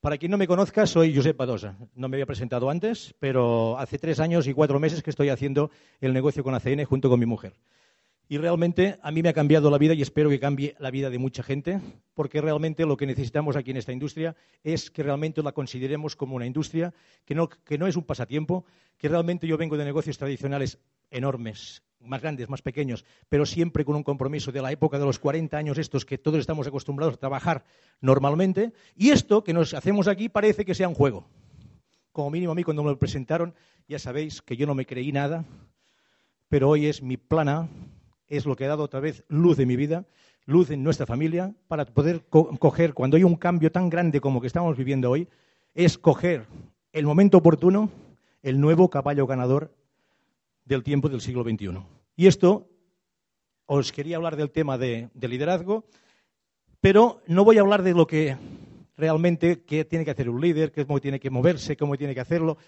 Para 0.00 0.16
quien 0.16 0.30
no 0.30 0.38
me 0.38 0.46
conozca, 0.46 0.86
soy 0.86 1.14
Josep 1.14 1.36
Badosa. 1.36 1.76
No 1.94 2.08
me 2.08 2.16
había 2.16 2.24
presentado 2.24 2.70
antes, 2.70 3.14
pero 3.18 3.78
hace 3.78 3.98
tres 3.98 4.18
años 4.18 4.46
y 4.46 4.54
cuatro 4.54 4.80
meses 4.80 5.02
que 5.02 5.10
estoy 5.10 5.28
haciendo 5.28 5.70
el 6.00 6.14
negocio 6.14 6.42
con 6.42 6.54
ACN 6.54 6.84
junto 6.84 7.10
con 7.10 7.20
mi 7.20 7.26
mujer. 7.26 7.52
Y 8.26 8.38
realmente 8.38 8.98
a 9.02 9.10
mí 9.10 9.22
me 9.22 9.28
ha 9.28 9.34
cambiado 9.34 9.70
la 9.70 9.76
vida 9.76 9.92
y 9.92 10.00
espero 10.00 10.30
que 10.30 10.40
cambie 10.40 10.74
la 10.78 10.90
vida 10.90 11.10
de 11.10 11.18
mucha 11.18 11.42
gente, 11.42 11.80
porque 12.14 12.40
realmente 12.40 12.86
lo 12.86 12.96
que 12.96 13.04
necesitamos 13.04 13.56
aquí 13.56 13.72
en 13.72 13.76
esta 13.76 13.92
industria 13.92 14.36
es 14.64 14.90
que 14.90 15.02
realmente 15.02 15.42
la 15.42 15.52
consideremos 15.52 16.16
como 16.16 16.34
una 16.34 16.46
industria, 16.46 16.94
que 17.26 17.34
no, 17.34 17.50
que 17.50 17.76
no 17.76 17.86
es 17.86 17.96
un 17.96 18.04
pasatiempo, 18.04 18.64
que 18.96 19.08
realmente 19.08 19.46
yo 19.46 19.58
vengo 19.58 19.76
de 19.76 19.84
negocios 19.84 20.16
tradicionales 20.16 20.78
enormes, 21.10 21.82
más 22.00 22.22
grandes, 22.22 22.48
más 22.48 22.62
pequeños, 22.62 23.04
pero 23.28 23.46
siempre 23.46 23.84
con 23.84 23.96
un 23.96 24.02
compromiso 24.02 24.52
de 24.52 24.62
la 24.62 24.72
época 24.72 24.98
de 24.98 25.04
los 25.04 25.18
40 25.18 25.56
años 25.56 25.78
estos 25.78 26.04
que 26.04 26.18
todos 26.18 26.40
estamos 26.40 26.66
acostumbrados 26.66 27.14
a 27.14 27.18
trabajar 27.18 27.64
normalmente. 28.00 28.72
Y 28.96 29.10
esto 29.10 29.44
que 29.44 29.52
nos 29.52 29.74
hacemos 29.74 30.08
aquí 30.08 30.28
parece 30.28 30.64
que 30.64 30.74
sea 30.74 30.88
un 30.88 30.94
juego. 30.94 31.26
Como 32.12 32.30
mínimo 32.30 32.52
a 32.52 32.54
mí 32.54 32.64
cuando 32.64 32.82
me 32.82 32.90
lo 32.90 32.98
presentaron, 32.98 33.54
ya 33.86 33.98
sabéis 33.98 34.42
que 34.42 34.56
yo 34.56 34.66
no 34.66 34.74
me 34.74 34.86
creí 34.86 35.12
nada, 35.12 35.44
pero 36.48 36.68
hoy 36.68 36.86
es 36.86 37.02
mi 37.02 37.16
plana, 37.16 37.68
es 38.26 38.46
lo 38.46 38.56
que 38.56 38.64
ha 38.64 38.68
dado 38.68 38.82
otra 38.82 39.00
vez 39.00 39.24
luz 39.28 39.56
de 39.56 39.66
mi 39.66 39.76
vida, 39.76 40.06
luz 40.46 40.70
en 40.70 40.82
nuestra 40.82 41.06
familia, 41.06 41.54
para 41.68 41.84
poder 41.84 42.24
coger, 42.28 42.94
cuando 42.94 43.16
hay 43.16 43.24
un 43.24 43.36
cambio 43.36 43.70
tan 43.70 43.88
grande 43.88 44.20
como 44.20 44.40
que 44.40 44.46
estamos 44.46 44.76
viviendo 44.76 45.10
hoy, 45.10 45.28
es 45.74 45.98
coger 45.98 46.46
el 46.92 47.06
momento 47.06 47.38
oportuno, 47.38 47.90
el 48.42 48.60
nuevo 48.60 48.90
caballo 48.90 49.26
ganador 49.26 49.72
del 50.64 50.82
tiempo 50.82 51.08
del 51.08 51.20
siglo 51.20 51.44
XXI. 51.44 51.99
Y 52.20 52.26
esto, 52.26 52.68
os 53.64 53.92
quería 53.92 54.16
hablar 54.16 54.36
del 54.36 54.50
tema 54.50 54.76
de, 54.76 55.08
liderazgo, 55.14 55.86
pero 56.78 57.22
no 57.26 57.46
voy 57.46 57.56
a 57.56 57.62
hablar 57.62 57.82
de 57.82 57.94
lo 57.94 58.06
que 58.06 58.36
realmente 58.94 59.64
qué 59.64 59.86
tiene 59.86 60.04
que 60.04 60.10
hacer 60.10 60.28
un 60.28 60.38
líder, 60.38 60.70
cómo 60.86 61.00
tiene 61.00 61.18
que 61.18 61.30
moverse, 61.30 61.78
cómo 61.78 61.96
tiene 61.96 62.12
que 62.12 62.20
hacerlo. 62.20 62.58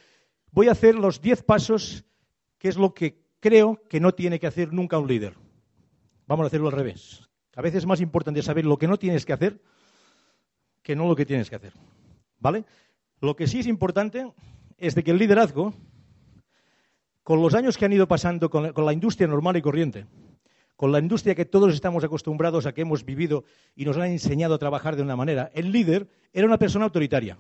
Voy 0.53 0.69
a 0.69 0.73
hacer 0.73 0.95
los 0.95 1.21
diez 1.21 1.43
pasos, 1.43 2.07
que 2.57 2.69
es 2.69 2.79
lo 2.79 2.95
que 2.95 3.27
creo 3.41 3.83
que 3.91 4.01
no 4.01 4.15
tiene 4.15 4.41
que 4.41 4.47
hacer 4.47 4.73
nunca 4.73 4.99
un 4.99 5.09
líder. 5.09 5.35
Vamos 6.27 6.45
a 6.45 6.47
hacerlo 6.47 6.69
al 6.69 6.73
revés. 6.73 7.29
A 7.55 7.61
veces 7.61 7.81
es 7.81 7.87
más 7.87 8.01
importante 8.01 8.41
saber 8.41 8.65
lo 8.65 8.79
que 8.79 8.89
no 8.89 8.97
tienes 8.97 9.27
que 9.27 9.35
hacer 9.35 9.61
que 10.83 10.97
no 10.97 11.07
lo 11.07 11.15
que 11.15 11.27
tienes 11.27 11.51
que 11.51 11.57
hacer. 11.57 11.75
¿Vale? 12.39 12.65
Lo 13.21 13.37
que 13.37 13.47
sí 13.47 13.59
es 13.59 13.67
importante 13.67 14.33
es 14.79 14.95
de 14.95 15.05
que 15.05 15.11
el 15.11 15.19
liderazgo 15.19 15.75
con 17.23 17.41
los 17.41 17.55
años 17.55 17.77
que 17.77 17.85
han 17.85 17.93
ido 17.93 18.09
pasando 18.09 18.51
con, 18.51 18.73
la 18.75 18.93
industria 18.93 19.29
normal 19.29 19.57
y 19.57 19.63
corriente, 19.63 20.07
con 20.77 20.91
la 20.91 20.99
industria 20.99 21.35
que 21.35 21.45
todos 21.45 21.75
estamos 21.75 22.03
acostumbrados 22.03 22.67
a 22.67 22.73
que 22.73 22.81
hemos 22.81 23.05
vivido 23.05 23.45
y 23.77 23.85
nos 23.85 23.97
han 23.97 24.11
enseñado 24.11 24.55
a 24.55 24.59
trabajar 24.59 24.97
de 24.97 25.03
una 25.03 25.17
manera, 25.17 25.51
el 25.55 25.71
líder 25.71 26.09
era 26.33 26.47
una 26.47 26.59
persona 26.59 26.87
autoritaria. 26.87 27.39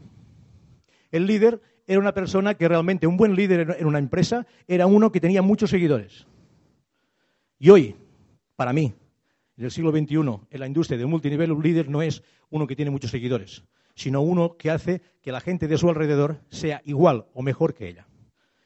El 1.10 1.27
líder 1.27 1.60
era 1.86 1.98
una 1.98 2.14
persona 2.14 2.55
que 2.55 2.69
realmente, 2.69 3.06
un 3.06 3.16
buen 3.16 3.34
líder 3.34 3.77
en 3.78 3.86
una 3.86 3.98
empresa, 3.98 4.47
era 4.69 4.86
uno 4.86 5.10
que 5.10 5.20
tenía 5.20 5.42
muchos 5.42 5.70
seguidores. 5.70 6.27
Y 7.59 7.70
hoy, 7.70 7.97
para 8.56 8.72
mí, 8.72 8.94
en 9.56 9.64
el 9.64 9.70
siglo 9.70 9.91
XXI, 9.91 10.16
en 10.16 10.60
la 10.60 10.66
industria 10.66 10.99
de 10.99 11.06
multinivel, 11.06 11.53
un 11.53 11.62
líder 11.62 11.88
no 11.88 12.03
es 12.03 12.22
uno 12.50 12.66
que 12.66 12.76
tiene 12.76 12.91
muchos 12.91 13.10
seguidores, 13.10 13.64
sino 13.94 14.22
uno 14.22 14.56
que 14.56 14.70
hace 14.70 15.03
que 15.20 15.32
la 15.32 15.41
gente 15.41 15.69
de 15.69 15.78
su 15.78 15.88
alrededor 15.88 16.41
sea 16.49 16.81
igual 16.84 17.26
o 17.34 17.43
mejor 17.43 17.75
que 17.75 17.88
ella. 17.88 18.06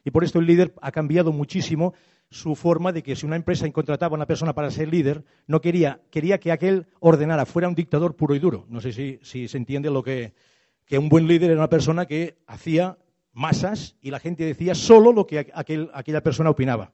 Y 0.06 0.12
por 0.12 0.22
esto 0.22 0.38
el 0.38 0.46
líder 0.46 0.72
ha 0.82 0.92
cambiado 0.92 1.32
muchísimo 1.32 1.92
su 2.30 2.54
forma 2.54 2.92
de 2.92 3.02
que 3.02 3.16
si 3.16 3.26
una 3.26 3.34
empresa 3.34 3.68
contrataba 3.72 4.14
a 4.14 4.18
una 4.18 4.26
persona 4.26 4.54
para 4.54 4.70
ser 4.70 4.86
líder, 4.86 5.24
no 5.48 5.60
quería, 5.60 6.00
quería 6.12 6.38
que 6.38 6.52
aquel 6.52 6.86
ordenara, 7.00 7.44
fuera 7.44 7.66
un 7.66 7.74
dictador 7.74 8.14
puro 8.14 8.36
y 8.36 8.38
duro. 8.38 8.66
No 8.68 8.80
sé 8.80 8.92
si, 8.92 9.18
se 9.48 9.56
entiende 9.56 9.90
lo 9.90 10.04
que, 10.04 10.32
que 10.84 10.96
un 10.96 11.08
buen 11.08 11.26
líder 11.26 11.50
era 11.50 11.58
una 11.58 11.68
persona 11.68 12.06
que 12.06 12.38
hacía 12.46 12.98
masas 13.32 13.96
y 14.00 14.12
la 14.12 14.20
gente 14.20 14.44
decía 14.44 14.76
solo 14.76 15.12
lo 15.12 15.26
que 15.26 15.50
aquella 15.52 16.22
persona 16.22 16.50
opinaba. 16.50 16.92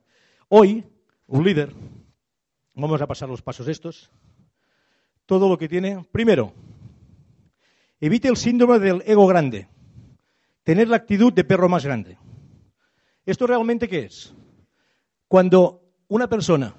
Hoy, 0.49 0.83
un 1.27 1.45
líder, 1.45 1.71
vamos 2.73 3.03
a 3.03 3.07
pasar 3.07 3.29
los 3.29 3.43
pasos 3.43 3.69
estos, 3.69 4.11
todo 5.27 5.51
lo 5.51 5.59
que 5.59 5.69
tiene, 5.69 6.03
primero, 6.13 6.55
evite 8.01 8.29
el 8.29 8.39
síndrome 8.39 8.79
del 8.79 9.03
ego 9.05 9.27
grande, 9.27 9.69
tener 10.65 10.89
la 10.89 10.97
actitud 10.97 11.31
de 11.31 11.45
perro 11.45 11.69
más 11.69 11.85
grande. 11.85 12.17
¿Esto 13.25 13.47
realmente 13.47 13.89
qué 13.89 14.01
es? 14.01 14.35
Cuando 15.29 15.83
una 16.09 16.29
persona, 16.29 16.75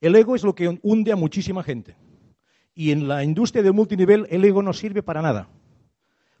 el 0.00 0.14
ego 0.14 0.36
es 0.36 0.44
lo 0.44 0.54
que 0.54 0.78
hunde 0.82 1.12
a 1.12 1.16
muchísima 1.16 1.62
gente. 1.62 1.96
Y 2.74 2.92
en 2.92 3.08
la 3.08 3.24
industria 3.24 3.62
del 3.62 3.72
multinivel 3.72 4.26
el 4.30 4.44
ego 4.44 4.62
no 4.62 4.72
sirve 4.72 5.02
para 5.02 5.22
nada. 5.22 5.48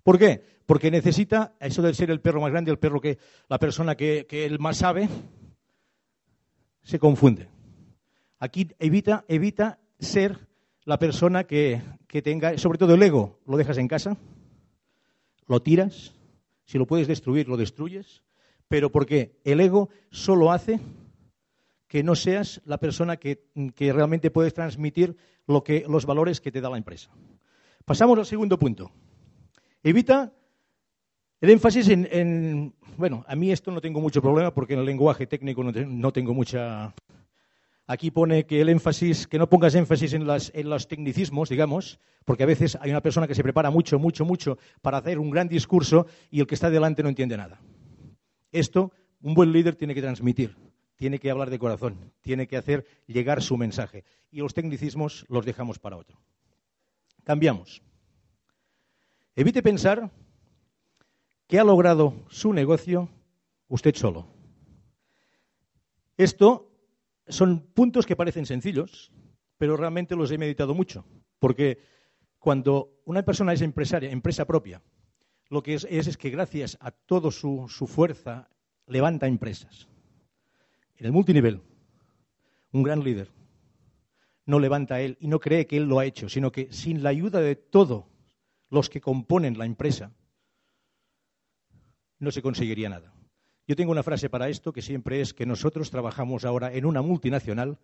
¿Por 0.02 0.18
qué? 0.18 0.44
Porque 0.66 0.90
necesita, 0.90 1.54
eso 1.60 1.82
de 1.82 1.94
ser 1.94 2.10
el 2.10 2.20
perro 2.20 2.40
más 2.40 2.50
grande, 2.50 2.70
el 2.70 2.78
perro 2.78 3.00
que, 3.00 3.18
la 3.48 3.58
persona 3.58 3.96
que, 3.96 4.26
él 4.30 4.58
más 4.58 4.78
sabe, 4.78 5.08
se 6.82 6.98
confunde. 6.98 7.48
Aquí 8.38 8.68
evita, 8.78 9.24
evita 9.28 9.78
ser 9.98 10.38
la 10.84 10.98
persona 10.98 11.44
que, 11.44 11.82
que 12.06 12.22
tenga, 12.22 12.56
sobre 12.58 12.78
todo 12.78 12.94
el 12.94 13.02
ego, 13.02 13.40
lo 13.46 13.56
dejas 13.56 13.78
en 13.78 13.88
casa, 13.88 14.16
lo 15.46 15.62
tiras, 15.62 16.14
si 16.64 16.78
lo 16.78 16.86
puedes 16.86 17.08
destruir, 17.08 17.48
lo 17.48 17.56
destruyes, 17.56 18.22
pero 18.68 18.90
porque 18.90 19.40
el 19.44 19.60
ego 19.60 19.88
solo 20.10 20.52
hace 20.52 20.80
que 21.94 22.02
no 22.02 22.16
seas 22.16 22.60
la 22.64 22.78
persona 22.78 23.18
que, 23.18 23.44
realmente 23.78 24.30
puedes 24.30 24.52
transmitir 24.52 25.16
lo 25.46 25.62
que, 25.62 25.84
los 25.88 26.06
valores 26.06 26.40
que 26.40 26.50
te 26.50 26.60
da 26.60 26.68
la 26.68 26.76
empresa. 26.76 27.10
Pasamos 27.84 28.18
al 28.18 28.26
segundo 28.26 28.58
punto. 28.58 28.90
Evita 29.82 30.32
el 31.40 31.50
énfasis 31.50 31.88
en, 31.90 32.74
bueno, 32.96 33.24
a 33.28 33.36
mí 33.36 33.52
esto 33.52 33.70
no 33.70 33.80
tengo 33.80 34.00
mucho 34.00 34.22
problema 34.22 34.52
porque 34.52 34.72
en 34.72 34.80
el 34.80 34.86
lenguaje 34.86 35.26
técnico 35.26 35.62
no, 35.62 36.12
tengo 36.12 36.34
mucha... 36.34 36.94
Aquí 37.86 38.10
pone 38.10 38.46
que 38.46 38.62
el 38.62 38.70
énfasis, 38.70 39.26
que 39.26 39.38
no 39.38 39.48
pongas 39.48 39.74
énfasis 39.74 40.14
en, 40.14 40.26
en 40.26 40.68
los 40.70 40.88
tecnicismos, 40.88 41.50
digamos, 41.50 42.00
porque 42.24 42.42
a 42.42 42.46
veces 42.46 42.78
hay 42.80 42.90
una 42.90 43.02
persona 43.02 43.28
que 43.28 43.34
se 43.34 43.42
prepara 43.42 43.70
mucho, 43.70 43.98
mucho, 43.98 44.24
mucho 44.24 44.58
para 44.80 44.98
hacer 44.98 45.18
un 45.18 45.30
gran 45.30 45.48
discurso 45.48 46.06
y 46.30 46.40
el 46.40 46.46
que 46.46 46.54
está 46.54 46.70
delante 46.70 47.02
no 47.02 47.10
entiende 47.10 47.36
nada. 47.36 47.60
Esto 48.54 48.92
un 49.20 49.34
buen 49.34 49.50
líder 49.50 49.74
tiene 49.74 49.96
que 49.96 50.00
transmitir, 50.00 50.56
tiene 50.94 51.18
que 51.18 51.28
hablar 51.28 51.50
de 51.50 51.58
corazón, 51.58 52.12
tiene 52.20 52.46
que 52.46 52.56
hacer 52.56 52.86
llegar 53.08 53.42
su 53.42 53.56
mensaje. 53.56 54.04
Y 54.30 54.38
los 54.38 54.54
tecnicismos 54.54 55.26
los 55.28 55.44
dejamos 55.44 55.80
para 55.80 55.96
otro. 55.96 56.20
Cambiamos. 57.24 57.82
Evite 59.34 59.60
pensar 59.60 60.12
que 61.48 61.58
ha 61.58 61.64
logrado 61.64 62.14
su 62.28 62.52
negocio 62.52 63.08
usted 63.66 63.96
solo. 63.96 64.28
Esto 66.16 66.70
son 67.26 67.66
puntos 67.74 68.06
que 68.06 68.14
parecen 68.14 68.46
sencillos, 68.46 69.10
pero 69.58 69.76
realmente 69.76 70.14
los 70.14 70.30
he 70.30 70.38
meditado 70.38 70.74
mucho, 70.74 71.04
porque 71.40 71.82
cuando 72.38 73.00
una 73.04 73.24
persona 73.24 73.52
es 73.52 73.62
empresaria, 73.62 74.12
empresa 74.12 74.44
propia, 74.44 74.80
lo 75.54 75.62
que 75.62 75.74
es, 75.74 75.86
es, 75.88 76.16
que 76.16 76.30
gracias 76.30 76.76
a 76.80 76.90
toda 76.90 77.30
su, 77.30 77.68
fuerza 77.68 78.50
levanta 78.88 79.28
empresas. 79.28 79.88
En 80.96 81.06
el 81.06 81.12
multinivel, 81.12 81.60
un 82.72 82.82
gran 82.82 83.04
líder 83.04 83.30
no 84.46 84.58
levanta 84.58 85.00
él 85.00 85.16
y 85.20 85.28
no 85.28 85.38
cree 85.38 85.66
que 85.66 85.76
él 85.76 85.84
lo 85.84 86.00
ha 86.00 86.06
hecho, 86.06 86.28
sino 86.28 86.50
que 86.50 86.72
sin 86.72 87.04
la 87.04 87.10
ayuda 87.10 87.40
de 87.40 87.54
todos 87.54 88.04
los 88.68 88.90
que 88.90 89.00
componen 89.00 89.56
la 89.56 89.64
empresa, 89.64 90.12
no 92.18 92.32
se 92.32 92.42
conseguiría 92.42 92.88
nada. 92.88 93.14
Yo 93.68 93.76
tengo 93.76 93.92
una 93.92 94.02
frase 94.02 94.28
para 94.28 94.48
esto 94.48 94.72
que 94.72 94.82
siempre 94.82 95.20
es 95.20 95.32
que 95.34 95.46
nosotros 95.46 95.88
trabajamos 95.88 96.44
ahora 96.44 96.74
en 96.74 96.84
una 96.84 97.00
multinacional 97.00 97.78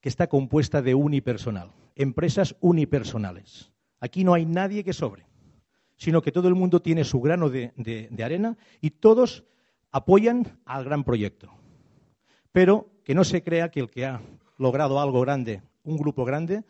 que 0.00 0.08
está 0.08 0.28
compuesta 0.28 0.80
de 0.80 0.94
unipersonal, 0.94 1.72
empresas 1.96 2.54
unipersonales. 2.60 3.72
Aquí 3.98 4.22
no 4.22 4.32
hay 4.32 4.46
nadie 4.46 4.84
que 4.84 4.92
sobre 4.92 5.33
sino 5.96 6.22
que 6.22 6.32
todo 6.32 6.48
el 6.48 6.54
mundo 6.54 6.80
tiene 6.80 7.04
su 7.04 7.20
grano 7.20 7.48
de, 7.50 7.72
arena 8.22 8.56
y 8.80 8.90
todos 8.90 9.44
apoyan 9.90 10.60
al 10.64 10.84
gran 10.84 11.04
proyecto. 11.04 11.50
Pero 12.52 12.90
que 13.04 13.14
no 13.14 13.24
se 13.24 13.42
crea 13.42 13.70
que 13.70 13.80
el 13.80 13.90
que 13.90 14.06
ha 14.06 14.20
logrado 14.58 15.00
algo 15.00 15.20
grande, 15.20 15.62
un 15.82 15.96
grupo 15.96 16.24
grande, 16.24 16.64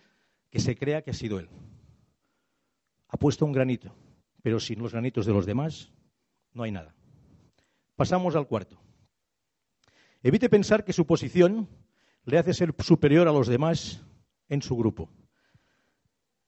que 0.50 0.60
se 0.60 0.76
crea 0.76 1.02
que 1.02 1.10
ha 1.10 1.14
sido 1.14 1.38
él. 1.38 1.48
Ha 3.08 3.16
puesto 3.16 3.44
un 3.44 3.52
granito, 3.52 3.94
pero 4.42 4.60
sin 4.60 4.80
los 4.80 4.92
granitos 4.92 5.26
de 5.26 5.32
los 5.32 5.46
demás 5.46 5.92
no 6.52 6.62
hay 6.62 6.72
nada. 6.72 6.94
Pasamos 7.96 8.34
al 8.34 8.46
cuarto. 8.46 8.80
Evite 10.22 10.48
pensar 10.48 10.84
que 10.84 10.92
su 10.92 11.06
posición 11.06 11.68
le 12.24 12.38
hace 12.38 12.54
ser 12.54 12.74
superior 12.78 13.28
a 13.28 13.32
los 13.32 13.46
demás 13.46 14.02
en 14.48 14.62
su 14.62 14.76
grupo. 14.76 15.10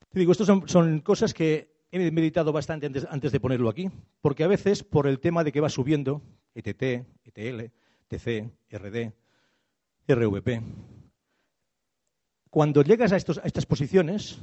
Te 0.08 0.18
digo, 0.18 0.32
estas 0.32 0.46
son, 0.46 1.00
cosas 1.00 1.34
que 1.34 1.75
he 2.00 2.10
meditado 2.10 2.52
bastante 2.52 2.86
antes, 2.86 3.32
de 3.32 3.40
ponerlo 3.40 3.68
aquí, 3.68 3.90
porque 4.20 4.44
a 4.44 4.48
veces, 4.48 4.82
por 4.82 5.06
el 5.06 5.20
tema 5.20 5.44
de 5.44 5.52
que 5.52 5.60
va 5.60 5.68
subiendo, 5.68 6.22
ETT, 6.54 7.06
ETL, 7.24 7.72
TC, 8.08 8.50
RD, 8.70 9.12
RVP, 10.08 10.62
cuando 12.50 12.82
llegas 12.82 13.12
a, 13.12 13.16
estas 13.16 13.66
posiciones, 13.66 14.38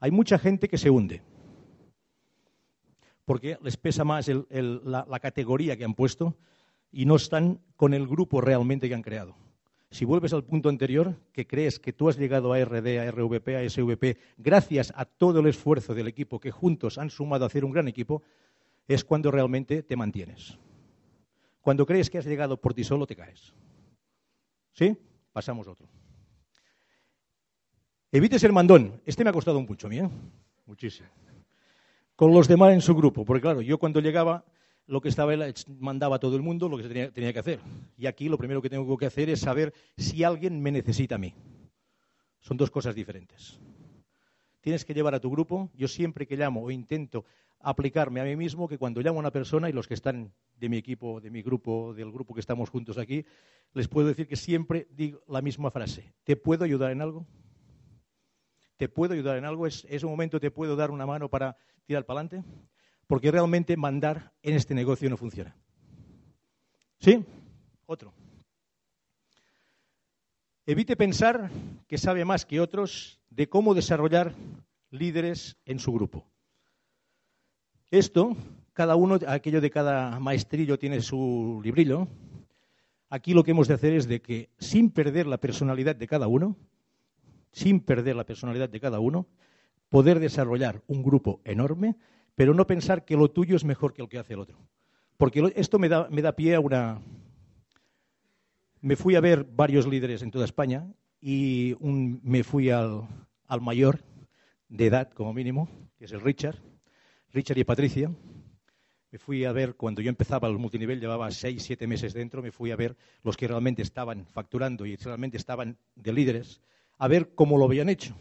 hay 0.00 0.10
mucha 0.10 0.38
gente 0.38 0.68
que 0.68 0.78
se 0.78 0.90
hunde, 0.90 1.22
porque 3.24 3.58
les 3.62 3.76
pesa 3.76 4.04
más 4.04 4.28
la 4.28 5.20
categoría 5.20 5.76
que 5.76 5.84
han 5.84 5.94
puesto 5.94 6.36
y 6.92 7.06
no 7.06 7.16
están 7.16 7.60
con 7.76 7.94
el 7.94 8.06
grupo 8.06 8.40
realmente 8.40 8.88
que 8.88 8.94
han 8.94 9.02
creado. 9.02 9.43
Si 9.94 10.04
vuelves 10.04 10.32
al 10.32 10.42
punto 10.42 10.68
anterior, 10.68 11.14
que 11.32 11.46
crees 11.46 11.78
que 11.78 11.92
tú 11.92 12.08
has 12.08 12.18
llegado 12.18 12.52
a 12.52 12.58
RD, 12.58 12.98
a 12.98 13.12
RVP, 13.12 13.56
a 13.56 13.70
SVP, 13.70 14.18
gracias 14.38 14.92
a 14.96 15.04
todo 15.04 15.38
el 15.38 15.46
esfuerzo 15.46 15.94
del 15.94 16.08
equipo 16.08 16.40
que 16.40 16.50
juntos 16.50 16.98
han 16.98 17.10
sumado 17.10 17.44
a 17.44 17.46
hacer 17.46 17.64
un 17.64 17.70
gran 17.70 17.86
equipo, 17.86 18.24
es 18.88 19.04
cuando 19.04 19.30
realmente 19.30 19.84
te 19.84 19.94
mantienes. 19.94 20.58
Cuando 21.60 21.86
crees 21.86 22.10
que 22.10 22.18
has 22.18 22.26
llegado 22.26 22.60
por 22.60 22.74
ti 22.74 22.82
solo, 22.82 23.06
te 23.06 23.14
caes. 23.14 23.54
¿Sí? 24.72 24.98
Pasamos 25.32 25.68
a 25.68 25.70
otro. 25.70 25.86
Evite 28.10 28.40
ser 28.40 28.52
mandón. 28.52 29.00
Este 29.06 29.22
me 29.22 29.30
ha 29.30 29.32
costado 29.32 29.60
mucho, 29.60 29.88
¿eh? 29.92 30.10
Muchísimo. 30.66 31.08
Con 32.16 32.34
los 32.34 32.48
demás 32.48 32.72
en 32.72 32.80
su 32.80 32.96
grupo. 32.96 33.24
Porque 33.24 33.42
claro, 33.42 33.60
yo 33.60 33.78
cuando 33.78 34.00
llegaba, 34.00 34.44
lo 34.86 35.00
que 35.00 35.08
estaba 35.08 35.32
él 35.34 35.54
mandaba 35.78 36.16
a 36.16 36.18
todo 36.18 36.36
el 36.36 36.42
mundo 36.42 36.68
lo 36.68 36.76
que 36.76 37.10
tenía, 37.10 37.32
que 37.32 37.38
hacer. 37.38 37.60
Y 37.96 38.06
aquí 38.06 38.28
lo 38.28 38.38
primero 38.38 38.60
que 38.60 38.70
tengo 38.70 38.96
que 38.96 39.06
hacer 39.06 39.30
es 39.30 39.40
saber 39.40 39.72
si 39.96 40.24
alguien 40.24 40.60
me 40.60 40.70
necesita 40.70 41.14
a 41.14 41.18
mí. 41.18 41.34
Son 42.40 42.56
dos 42.56 42.70
cosas 42.70 42.94
diferentes. 42.94 43.58
Tienes 44.60 44.84
que 44.84 44.94
llevar 44.94 45.14
a 45.14 45.20
tu 45.20 45.30
grupo. 45.30 45.70
Yo 45.74 45.88
siempre 45.88 46.26
que 46.26 46.36
llamo 46.36 46.62
o 46.62 46.70
intento 46.70 47.24
aplicarme 47.60 48.20
a 48.20 48.24
mí 48.24 48.36
mismo 48.36 48.68
que 48.68 48.78
cuando 48.78 49.00
llamo 49.00 49.18
a 49.18 49.20
una 49.20 49.30
persona 49.30 49.70
y 49.70 49.72
los 49.72 49.88
que 49.88 49.94
están 49.94 50.32
de 50.56 50.68
mi 50.68 50.76
equipo, 50.76 51.20
de 51.20 51.30
mi 51.30 51.42
grupo, 51.42 51.94
del 51.94 52.12
grupo 52.12 52.34
que 52.34 52.40
estamos 52.40 52.68
juntos 52.68 52.98
aquí, 52.98 53.24
les 53.72 53.88
puedo 53.88 54.08
decir 54.08 54.28
que 54.28 54.36
siempre 54.36 54.86
digo 54.90 55.22
la 55.28 55.40
misma 55.40 55.70
frase. 55.70 56.12
¿Te 56.24 56.36
puedo 56.36 56.64
ayudar 56.64 56.92
en 56.92 57.00
algo? 57.00 57.26
¿Te 58.76 58.88
puedo 58.88 59.14
ayudar 59.14 59.38
en 59.38 59.44
algo? 59.44 59.66
¿Es, 59.66 59.84
un 60.02 60.10
momento 60.10 60.40
te 60.40 60.50
puedo 60.50 60.76
dar 60.76 60.90
una 60.90 61.06
mano 61.06 61.28
para 61.28 61.56
tirar 61.86 62.04
para 62.04 62.20
adelante? 62.20 62.48
Porque 63.06 63.30
realmente 63.30 63.76
mandar 63.76 64.32
en 64.42 64.54
este 64.54 64.74
negocio 64.74 65.10
no 65.10 65.16
funciona. 65.16 65.56
¿Sí? 67.00 67.24
Otro. 67.86 68.12
Evite 70.66 70.96
pensar 70.96 71.50
que 71.86 71.98
sabe 71.98 72.24
más 72.24 72.46
que 72.46 72.60
otros 72.60 73.20
de 73.28 73.48
cómo 73.48 73.74
desarrollar 73.74 74.34
líderes 74.90 75.58
en 75.66 75.78
su 75.78 75.92
grupo. 75.92 76.24
Esto, 77.90 78.34
cada 78.72 78.96
uno, 78.96 79.18
aquello 79.26 79.60
de 79.60 79.70
cada 79.70 80.18
maestrillo 80.20 80.78
tiene 80.78 81.02
su 81.02 81.60
librillo. 81.62 82.08
Aquí 83.10 83.34
lo 83.34 83.44
que 83.44 83.50
hemos 83.50 83.68
de 83.68 83.74
hacer 83.74 83.92
es 83.92 84.08
de 84.08 84.22
que, 84.22 84.48
sin 84.58 84.90
perder 84.90 85.26
la 85.26 85.38
personalidad 85.38 85.94
de 85.94 86.06
cada 86.06 86.28
uno, 86.28 86.56
sin 87.52 87.80
perder 87.80 88.16
la 88.16 88.24
personalidad 88.24 88.68
de 88.68 88.80
cada 88.80 88.98
uno, 88.98 89.26
poder 89.90 90.18
desarrollar 90.18 90.82
un 90.86 91.02
grupo 91.02 91.40
enorme, 91.44 91.96
pero 92.34 92.54
no 92.54 92.66
pensar 92.66 93.04
que 93.04 93.16
lo 93.16 93.30
tuyo 93.30 93.56
es 93.56 93.64
mejor 93.64 93.92
que 93.92 94.02
lo 94.02 94.08
que 94.08 94.18
hace 94.18 94.34
el 94.34 94.40
otro. 94.40 94.58
Porque 95.16 95.52
esto 95.56 95.78
me 95.78 95.88
da, 95.88 96.08
me 96.10 96.22
da 96.22 96.32
pie 96.32 96.54
a 96.54 96.60
una... 96.60 97.00
Me 98.80 98.96
fui 98.96 99.14
a 99.14 99.20
ver 99.20 99.44
varios 99.44 99.86
líderes 99.86 100.22
en 100.22 100.30
toda 100.30 100.44
España 100.44 100.86
y 101.20 101.74
me 101.80 102.44
fui 102.44 102.68
al, 102.70 103.08
al 103.46 103.60
mayor 103.60 104.00
de 104.68 104.86
edad, 104.86 105.10
como 105.12 105.32
mínimo, 105.32 105.68
que 105.96 106.04
es 106.04 106.12
el 106.12 106.20
Richard, 106.20 106.58
Richard 107.32 107.58
y 107.58 107.64
Patricia. 107.64 108.10
Me 109.10 109.18
fui 109.18 109.44
a 109.44 109.52
ver, 109.52 109.76
cuando 109.76 110.02
yo 110.02 110.08
empezaba 110.08 110.48
el 110.48 110.58
multinivel, 110.58 111.00
llevaba 111.00 111.30
seis, 111.30 111.62
siete 111.62 111.86
meses 111.86 112.12
dentro, 112.12 112.42
me 112.42 112.50
fui 112.50 112.72
a 112.72 112.76
ver 112.76 112.96
los 113.22 113.36
que 113.36 113.48
realmente 113.48 113.80
estaban 113.80 114.26
facturando 114.26 114.84
y 114.84 114.96
realmente 114.96 115.36
estaban 115.36 115.78
de 115.94 116.12
líderes 116.12 116.60
a 116.98 117.08
ver 117.08 117.34
cómo 117.34 117.56
lo 117.56 117.64
habían 117.64 117.88
hecho. 117.88 118.14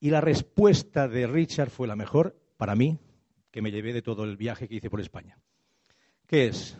Y 0.00 0.10
la 0.10 0.20
respuesta 0.20 1.08
de 1.08 1.26
Richard 1.26 1.70
fue 1.70 1.86
la 1.86 1.96
mejor 1.96 2.36
para 2.60 2.76
mí, 2.76 2.98
que 3.50 3.62
me 3.62 3.70
llevé 3.70 3.94
de 3.94 4.02
todo 4.02 4.24
el 4.24 4.36
viaje 4.36 4.68
que 4.68 4.74
hice 4.74 4.90
por 4.90 5.00
España. 5.00 5.38
¿Qué 6.26 6.48
es? 6.48 6.76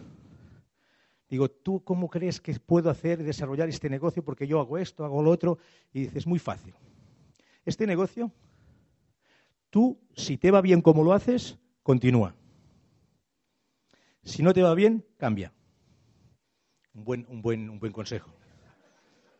Digo, 1.30 1.50
¿tú 1.50 1.82
cómo 1.82 2.10
crees 2.10 2.38
que 2.38 2.52
puedo 2.60 2.90
hacer 2.90 3.20
y 3.20 3.24
desarrollar 3.24 3.70
este 3.70 3.88
negocio? 3.88 4.22
Porque 4.22 4.46
yo 4.46 4.60
hago 4.60 4.76
esto, 4.76 5.06
hago 5.06 5.22
lo 5.22 5.30
otro. 5.30 5.56
Y 5.94 6.02
dices, 6.02 6.26
muy 6.26 6.38
fácil. 6.38 6.74
Este 7.64 7.86
negocio, 7.86 8.30
tú, 9.70 9.98
si 10.14 10.36
te 10.36 10.50
va 10.50 10.60
bien 10.60 10.82
como 10.82 11.02
lo 11.02 11.14
haces, 11.14 11.58
continúa. 11.82 12.34
Si 14.22 14.42
no 14.42 14.52
te 14.52 14.62
va 14.62 14.74
bien, 14.74 15.02
cambia. 15.16 15.52
Un 16.92 17.04
buen, 17.04 17.26
un 17.28 17.40
buen, 17.40 17.70
un 17.70 17.78
buen 17.80 17.92
consejo. 17.92 18.30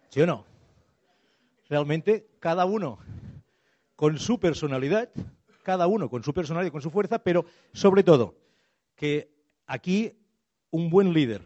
¿Sí 0.08 0.22
o 0.22 0.26
no? 0.26 0.46
realmente 1.70 2.26
cada 2.40 2.64
uno 2.64 2.98
con 3.94 4.19
su 4.19 4.40
personalidad, 4.40 5.10
cada 5.62 5.86
uno 5.86 6.08
con 6.08 6.22
su 6.22 6.32
personalidad 6.32 6.68
y 6.68 6.72
con 6.72 6.82
su 6.82 6.90
fuerza, 6.90 7.18
pero 7.18 7.44
sobre 7.72 8.02
todo 8.02 8.34
que 8.94 9.32
aquí 9.66 10.12
un 10.70 10.90
buen 10.90 11.12
líder 11.12 11.42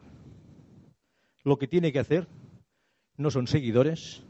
lo 1.43 1.59
que 1.59 1.69
tiene 1.69 1.93
que 1.93 1.99
hacer 1.99 2.27
no 3.17 3.31
son 3.31 3.47
seguidores, 3.47 4.23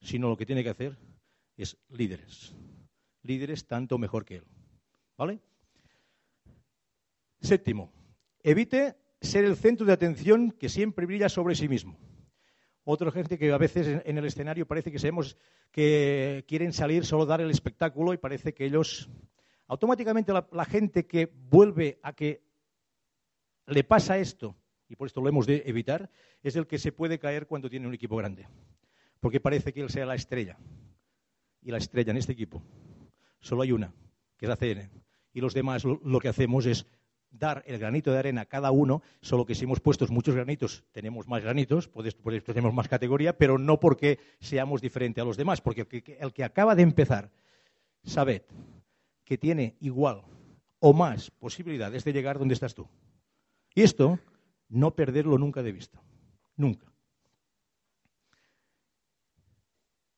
sino 0.00 0.28
lo 0.28 0.36
que 0.36 0.46
tiene 0.46 0.62
que 0.62 0.70
hacer 0.70 0.96
es 1.56 1.76
líderes. 1.88 2.54
Líderes 3.22 3.66
tanto 3.66 3.98
mejor 3.98 4.24
que 4.24 4.36
él. 4.36 4.44
¿Vale? 5.16 5.40
Séptimo, 7.40 7.92
evite 8.42 8.96
ser 9.20 9.44
el 9.44 9.56
centro 9.56 9.86
de 9.86 9.92
atención 9.92 10.52
que 10.52 10.68
siempre 10.68 11.06
brilla 11.06 11.28
sobre 11.28 11.54
sí 11.54 11.68
mismo. 11.68 11.98
Otra 12.84 13.10
gente 13.10 13.38
que 13.38 13.52
a 13.52 13.58
veces 13.58 14.02
en 14.04 14.18
el 14.18 14.24
escenario 14.24 14.66
parece 14.66 14.90
que 14.90 14.98
sabemos 14.98 15.36
que 15.70 16.44
quieren 16.48 16.72
salir 16.72 17.04
solo 17.04 17.26
dar 17.26 17.40
el 17.40 17.50
espectáculo 17.50 18.12
y 18.12 18.18
parece 18.18 18.54
que 18.54 18.64
ellos 18.64 19.08
automáticamente 19.66 20.32
la, 20.32 20.64
gente 20.64 21.06
que 21.06 21.30
vuelve 21.32 22.00
a 22.02 22.14
que 22.14 22.42
le 23.66 23.84
pasa 23.84 24.18
esto 24.18 24.56
y 24.88 24.96
por 24.96 25.06
esto 25.06 25.20
lo 25.20 25.28
hemos 25.28 25.46
de 25.46 25.62
evitar 25.66 26.10
es 26.42 26.56
el 26.56 26.66
que 26.66 26.78
se 26.78 26.90
puede 26.90 27.18
caer 27.18 27.46
cuando 27.46 27.70
tiene 27.70 27.86
un 27.86 27.94
equipo 27.94 28.16
grande. 28.16 28.48
Porque 29.20 29.38
parece 29.38 29.72
que 29.72 29.82
él 29.82 29.90
sea 29.90 30.06
la 30.06 30.14
estrella. 30.14 30.58
Y 31.62 31.70
la 31.70 31.76
estrella 31.76 32.10
en 32.10 32.16
este 32.16 32.32
equipo. 32.32 32.62
Solo 33.38 33.62
hay 33.62 33.72
una 33.72 33.92
que 34.38 34.46
es 34.46 34.48
la 34.48 34.56
CN 34.56 34.90
y 35.32 35.40
los 35.40 35.54
demás 35.54 35.84
lo 35.84 36.18
que 36.20 36.28
hacemos 36.28 36.66
es 36.66 36.86
dar 37.30 37.62
el 37.66 37.78
granito 37.78 38.12
de 38.12 38.18
arena 38.18 38.42
a 38.42 38.46
cada 38.46 38.70
uno, 38.70 39.02
solo 39.20 39.46
que 39.46 39.54
si 39.54 39.64
hemos 39.64 39.80
puesto 39.80 40.06
muchos 40.08 40.34
granitos, 40.34 40.84
tenemos 40.92 41.28
más 41.28 41.42
granitos, 41.42 41.90
tenemos 42.44 42.74
más 42.74 42.88
categoría, 42.88 43.36
pero 43.36 43.58
no 43.58 43.78
porque 43.78 44.18
seamos 44.40 44.80
diferentes 44.80 45.22
a 45.22 45.24
los 45.24 45.36
demás, 45.36 45.60
porque 45.60 45.82
el 45.82 45.86
que, 45.86 46.18
el 46.20 46.32
que 46.32 46.44
acaba 46.44 46.74
de 46.74 46.82
empezar, 46.82 47.30
sabed 48.02 48.42
que 49.24 49.38
tiene 49.38 49.76
igual 49.80 50.22
o 50.80 50.92
más 50.92 51.30
posibilidades 51.30 52.04
de 52.04 52.12
llegar 52.12 52.38
donde 52.38 52.54
estás 52.54 52.74
tú. 52.74 52.88
Y 53.74 53.82
esto, 53.82 54.18
no 54.68 54.94
perderlo 54.94 55.38
nunca 55.38 55.62
de 55.62 55.72
vista. 55.72 56.02
Nunca. 56.56 56.86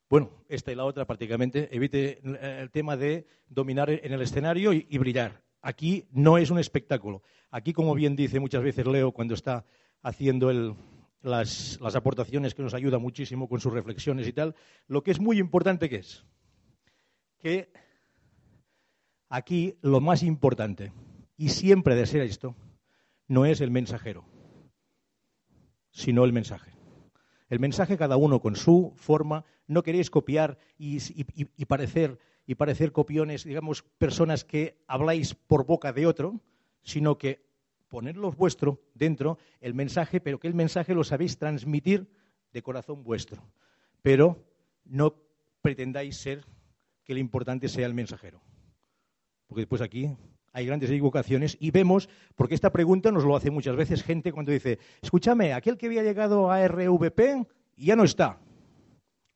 Bueno, 0.08 0.30
esta 0.48 0.72
y 0.72 0.74
la 0.74 0.84
otra 0.84 1.06
prácticamente. 1.06 1.74
Evite 1.74 2.20
el 2.60 2.70
tema 2.70 2.96
de 2.96 3.26
dominar 3.48 3.90
en 3.90 4.12
el 4.12 4.22
escenario 4.22 4.72
y 4.72 4.98
brillar. 4.98 5.42
Aquí 5.62 6.08
no 6.10 6.38
es 6.38 6.50
un 6.50 6.58
espectáculo. 6.58 7.22
Aquí, 7.50 7.72
como 7.72 7.94
bien 7.94 8.16
dice 8.16 8.40
muchas 8.40 8.62
veces 8.62 8.86
Leo 8.86 9.12
cuando 9.12 9.34
está 9.34 9.64
haciendo 10.02 10.76
las, 11.22 11.78
aportaciones 11.94 12.54
que 12.54 12.62
nos 12.62 12.74
ayuda 12.74 12.98
muchísimo 12.98 13.48
con 13.48 13.60
sus 13.60 13.72
reflexiones 13.72 14.26
y 14.26 14.32
tal, 14.32 14.56
lo 14.88 15.02
que 15.02 15.12
es 15.12 15.20
muy 15.20 15.38
importante 15.38 15.88
que 15.88 15.96
es 15.96 16.24
que 17.38 17.72
aquí 19.28 19.76
lo 19.82 20.00
más 20.00 20.22
importante, 20.22 20.92
y 21.36 21.48
siempre 21.48 21.96
de 21.96 22.06
ser 22.06 22.22
esto, 22.22 22.54
no 23.26 23.46
es 23.46 23.60
el 23.60 23.70
mensajero, 23.72 24.24
sino 25.90 26.24
el 26.24 26.32
mensaje. 26.32 26.71
El 27.52 27.60
mensaje 27.60 27.98
cada 27.98 28.16
uno 28.16 28.40
con 28.40 28.56
su 28.56 28.94
forma, 28.96 29.44
no 29.66 29.82
queréis 29.82 30.08
copiar 30.08 30.56
y 30.78 30.96
parecer 31.66 32.92
copiones, 32.92 33.44
digamos, 33.44 33.82
personas 33.82 34.42
que 34.42 34.82
habláis 34.86 35.34
por 35.34 35.66
boca 35.66 35.92
de 35.92 36.06
otro, 36.06 36.40
sino 36.82 37.18
que 37.18 37.44
ponerlos 37.88 38.38
vuestro 38.38 38.80
dentro, 38.94 39.36
el 39.60 39.74
mensaje, 39.74 40.18
pero 40.18 40.40
que 40.40 40.48
el 40.48 40.54
mensaje 40.54 40.94
lo 40.94 41.04
sabéis 41.04 41.36
transmitir 41.36 42.10
de 42.54 42.62
corazón 42.62 43.04
vuestro. 43.04 43.42
Pero 44.00 44.42
no 44.86 45.14
pretendáis 45.60 46.16
ser 46.16 46.46
que 47.04 47.12
lo 47.12 47.20
importante 47.20 47.68
sea 47.68 47.84
el 47.84 47.92
mensajero. 47.92 48.40
porque 49.46 49.60
después 49.60 49.82
aquí 49.82 50.16
hay 50.52 50.66
grandes 50.66 50.90
equivocaciones 50.90 51.56
y 51.60 51.70
vemos, 51.70 52.08
porque 52.34 52.54
esta 52.54 52.70
pregunta 52.70 53.10
nos 53.10 53.24
lo 53.24 53.34
hace 53.36 53.50
muchas 53.50 53.76
veces 53.76 54.02
gente 54.02 54.32
cuando 54.32 54.52
dice, 54.52 54.78
escúchame, 55.00 55.52
aquel 55.52 55.78
que 55.78 55.86
había 55.86 56.02
llegado 56.02 56.50
a 56.50 56.66
RVP 56.66 57.46
ya 57.76 57.96
no 57.96 58.04
está. 58.04 58.38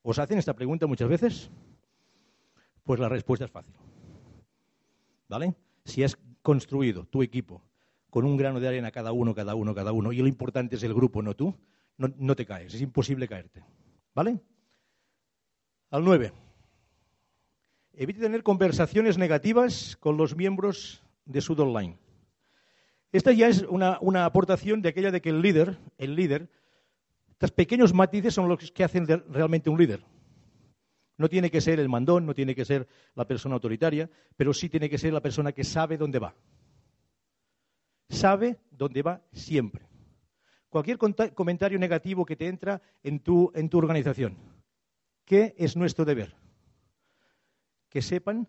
¿Os 0.02 0.18
hacen 0.18 0.38
esta 0.38 0.54
pregunta 0.54 0.86
muchas 0.86 1.08
veces? 1.08 1.50
Pues 2.84 3.00
la 3.00 3.08
respuesta 3.08 3.46
es 3.46 3.50
fácil. 3.50 3.74
¿Vale? 5.28 5.54
Si 5.84 6.04
has 6.04 6.16
construido 6.42 7.06
tu 7.06 7.22
equipo 7.22 7.62
con 8.10 8.24
un 8.24 8.36
grano 8.36 8.60
de 8.60 8.68
arena 8.68 8.92
cada 8.92 9.12
uno, 9.12 9.34
cada 9.34 9.54
uno, 9.54 9.74
cada 9.74 9.92
uno, 9.92 10.12
y 10.12 10.18
lo 10.18 10.28
importante 10.28 10.76
es 10.76 10.82
el 10.82 10.94
grupo, 10.94 11.22
no 11.22 11.34
tú, 11.34 11.54
no, 11.98 12.36
te 12.36 12.46
caes, 12.46 12.74
es 12.74 12.80
imposible 12.80 13.26
caerte. 13.26 13.64
¿Vale? 14.14 14.40
Al 15.90 16.04
9. 16.04 16.32
Evite 17.94 18.20
tener 18.20 18.42
conversaciones 18.42 19.18
negativas 19.18 19.96
con 19.98 20.16
los 20.16 20.36
miembros 20.36 21.02
de 21.26 21.40
Sud 21.40 21.60
Online. 21.60 21.98
Esta 23.12 23.32
ya 23.32 23.48
es 23.48 23.62
una, 23.62 24.24
aportación 24.24 24.82
de 24.82 24.88
aquella 24.88 25.10
de 25.10 25.20
que 25.20 25.30
el 25.30 25.42
líder, 25.42 25.78
el 25.98 26.14
líder, 26.14 26.48
estos 27.30 27.52
pequeños 27.52 27.92
matices 27.92 28.34
son 28.34 28.48
los 28.48 28.70
que 28.70 28.84
hacen 28.84 29.06
realmente 29.28 29.70
un 29.70 29.78
líder. 29.78 30.02
No 31.18 31.28
tiene 31.28 31.50
que 31.50 31.60
ser 31.60 31.80
el 31.80 31.88
mandón, 31.88 32.26
no 32.26 32.34
tiene 32.34 32.54
que 32.54 32.64
ser 32.64 32.86
la 33.14 33.26
persona 33.26 33.54
autoritaria, 33.54 34.10
pero 34.36 34.52
sí 34.52 34.68
tiene 34.68 34.90
que 34.90 34.98
ser 34.98 35.12
la 35.12 35.20
persona 35.20 35.52
que 35.52 35.64
sabe 35.64 35.96
dónde 35.96 36.18
va. 36.18 36.34
Sabe 38.08 38.58
dónde 38.70 39.02
va 39.02 39.22
siempre. 39.32 39.86
Cualquier 40.68 40.98
comentario 40.98 41.78
negativo 41.78 42.24
que 42.26 42.36
te 42.36 42.48
entra 42.48 42.82
en 43.02 43.20
tu, 43.20 43.50
en 43.54 43.68
tu 43.68 43.78
organización, 43.78 44.36
¿qué 45.24 45.54
es 45.56 45.76
nuestro 45.76 46.04
deber? 46.04 46.36
Que 47.88 48.02
sepan 48.02 48.46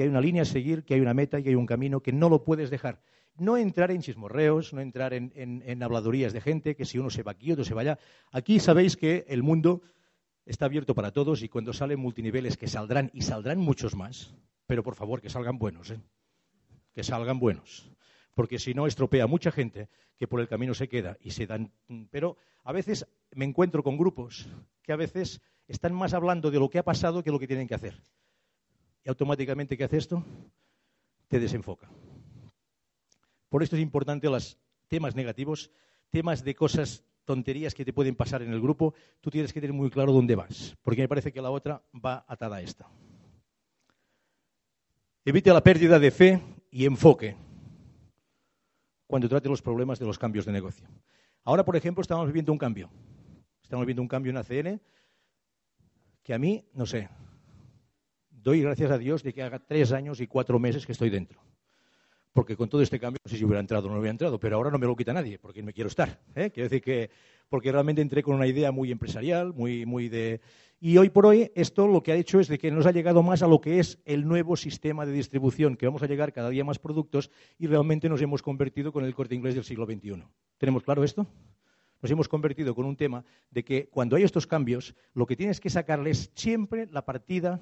que 0.00 0.04
hay 0.04 0.08
una 0.08 0.22
línea 0.22 0.44
a 0.44 0.46
seguir, 0.46 0.82
que 0.82 0.94
hay 0.94 1.00
una 1.02 1.12
meta 1.12 1.38
y 1.38 1.42
que 1.42 1.50
hay 1.50 1.54
un 1.54 1.66
camino 1.66 2.00
que 2.00 2.10
no 2.10 2.30
lo 2.30 2.42
puedes 2.42 2.70
dejar. 2.70 3.02
No 3.36 3.58
entrar 3.58 3.90
en 3.90 4.00
chismorreos, 4.00 4.72
no 4.72 4.80
entrar 4.80 5.12
en, 5.12 5.82
habladurías 5.82 6.32
de 6.32 6.40
gente, 6.40 6.74
que 6.74 6.86
si 6.86 6.98
uno 6.98 7.10
se 7.10 7.22
va 7.22 7.32
aquí, 7.32 7.52
otro 7.52 7.66
se 7.66 7.74
va 7.74 7.82
allá. 7.82 7.98
Aquí 8.32 8.60
sabéis 8.60 8.96
que 8.96 9.26
el 9.28 9.42
mundo 9.42 9.82
está 10.46 10.64
abierto 10.64 10.94
para 10.94 11.10
todos 11.10 11.42
y 11.42 11.50
cuando 11.50 11.74
salen 11.74 12.00
multiniveles, 12.00 12.56
que 12.56 12.66
saldrán 12.66 13.10
y 13.12 13.20
saldrán 13.20 13.58
muchos 13.58 13.94
más, 13.94 14.34
pero 14.66 14.82
por 14.82 14.94
favor 14.94 15.20
que 15.20 15.28
salgan 15.28 15.58
buenos, 15.58 15.90
¿eh? 15.90 16.00
que 16.94 17.04
salgan 17.04 17.38
buenos. 17.38 17.92
Porque 18.34 18.58
si 18.58 18.72
no, 18.72 18.86
estropea 18.86 19.26
mucha 19.26 19.52
gente 19.52 19.90
que 20.18 20.26
por 20.26 20.40
el 20.40 20.48
camino 20.48 20.72
se 20.72 20.88
queda 20.88 21.18
y 21.20 21.32
se 21.32 21.46
dan. 21.46 21.72
Pero 22.10 22.38
a 22.64 22.72
veces 22.72 23.06
me 23.32 23.44
encuentro 23.44 23.82
con 23.82 23.98
grupos 23.98 24.48
que 24.82 24.94
a 24.94 24.96
veces 24.96 25.42
están 25.68 25.92
más 25.92 26.14
hablando 26.14 26.50
de 26.50 26.58
lo 26.58 26.70
que 26.70 26.78
ha 26.78 26.84
pasado 26.84 27.22
que 27.22 27.30
lo 27.30 27.38
que 27.38 27.46
tienen 27.46 27.68
que 27.68 27.74
hacer 27.74 28.02
y 29.04 29.08
automáticamente 29.08 29.76
¿qué 29.76 29.84
hace 29.84 29.96
esto? 29.96 30.24
Te 31.28 31.38
desenfoca. 31.38 31.88
Por 33.48 33.62
esto 33.62 33.76
es 33.76 33.82
importante 33.82 34.28
los 34.28 34.58
temas 34.88 35.14
negativos, 35.14 35.70
temas 36.10 36.44
de 36.44 36.54
cosas, 36.54 37.04
tonterías 37.24 37.74
que 37.74 37.84
te 37.84 37.92
pueden 37.92 38.14
pasar 38.16 38.42
en 38.42 38.52
el 38.52 38.60
grupo, 38.60 38.94
tú 39.20 39.30
tienes 39.30 39.52
que 39.52 39.60
tener 39.60 39.74
muy 39.74 39.90
claro 39.90 40.12
dónde 40.12 40.34
vas, 40.34 40.76
porque 40.82 41.02
me 41.02 41.08
parece 41.08 41.32
que 41.32 41.40
la 41.40 41.50
otra 41.50 41.82
va 41.94 42.24
atada 42.26 42.56
a 42.56 42.62
esta. 42.62 42.88
Evite 45.24 45.52
la 45.52 45.62
pérdida 45.62 45.98
de 45.98 46.10
fe 46.10 46.42
y 46.70 46.86
enfoque 46.86 47.36
cuando 49.06 49.28
trate 49.28 49.48
los 49.48 49.62
problemas 49.62 49.98
de 49.98 50.06
los 50.06 50.18
cambios 50.18 50.44
de 50.44 50.52
negocio. 50.52 50.88
Ahora, 51.44 51.64
por 51.64 51.76
ejemplo, 51.76 52.02
estamos 52.02 52.26
viviendo 52.26 52.52
un 52.52 52.58
cambio. 52.58 52.90
Estamos 53.62 53.84
viviendo 53.84 54.02
un 54.02 54.08
cambio 54.08 54.30
en 54.30 54.36
ACN 54.36 54.80
que 56.22 56.34
a 56.34 56.38
mí, 56.38 56.64
no 56.74 56.86
sé, 56.86 57.08
doy 58.42 58.62
gracias 58.62 58.90
a 58.90 58.98
Dios 58.98 59.22
de 59.22 59.32
que 59.32 59.42
haga 59.42 59.58
tres 59.58 59.92
años 59.92 60.20
y 60.20 60.26
cuatro 60.26 60.58
meses 60.58 60.86
que 60.86 60.92
estoy 60.92 61.10
dentro. 61.10 61.40
Porque 62.32 62.56
con 62.56 62.68
todo 62.68 62.80
este 62.80 63.00
cambio, 63.00 63.18
no 63.24 63.30
sé 63.30 63.36
si 63.36 63.44
hubiera 63.44 63.60
entrado 63.60 63.88
o 63.88 63.90
no 63.90 63.98
hubiera 63.98 64.12
entrado, 64.12 64.38
pero 64.38 64.56
ahora 64.56 64.70
no 64.70 64.78
me 64.78 64.86
lo 64.86 64.94
quita 64.94 65.12
nadie, 65.12 65.38
porque 65.38 65.62
me 65.62 65.72
quiero 65.72 65.88
estar. 65.88 66.20
¿eh? 66.34 66.50
Quiero 66.50 66.68
decir 66.68 66.80
que, 66.80 67.10
porque 67.48 67.72
realmente 67.72 68.02
entré 68.02 68.22
con 68.22 68.36
una 68.36 68.46
idea 68.46 68.70
muy 68.70 68.92
empresarial, 68.92 69.52
muy, 69.52 69.84
muy 69.84 70.08
de. 70.08 70.40
Y 70.78 70.96
hoy 70.96 71.10
por 71.10 71.26
hoy, 71.26 71.50
esto 71.56 71.88
lo 71.88 72.02
que 72.02 72.12
ha 72.12 72.14
hecho 72.14 72.38
es 72.38 72.46
de 72.46 72.58
que 72.58 72.70
nos 72.70 72.86
ha 72.86 72.92
llegado 72.92 73.22
más 73.22 73.42
a 73.42 73.48
lo 73.48 73.60
que 73.60 73.80
es 73.80 73.98
el 74.04 74.26
nuevo 74.26 74.56
sistema 74.56 75.04
de 75.04 75.12
distribución, 75.12 75.76
que 75.76 75.86
vamos 75.86 76.02
a 76.02 76.06
llegar 76.06 76.32
cada 76.32 76.50
día 76.50 76.64
más 76.64 76.78
productos 76.78 77.30
y 77.58 77.66
realmente 77.66 78.08
nos 78.08 78.22
hemos 78.22 78.42
convertido 78.42 78.92
con 78.92 79.04
el 79.04 79.14
corte 79.14 79.34
inglés 79.34 79.56
del 79.56 79.64
siglo 79.64 79.84
XXI. 79.84 80.22
¿Tenemos 80.56 80.84
claro 80.84 81.04
esto? 81.04 81.26
nos 82.02 82.10
hemos 82.10 82.28
convertido 82.28 82.74
con 82.74 82.86
un 82.86 82.96
tema 82.96 83.24
de 83.50 83.64
que 83.64 83.88
cuando 83.88 84.16
hay 84.16 84.22
estos 84.22 84.46
cambios, 84.46 84.94
lo 85.12 85.26
que 85.26 85.36
tienes 85.36 85.60
que 85.60 85.70
sacarles 85.70 86.30
siempre 86.34 86.86
la 86.86 87.04
partida 87.04 87.60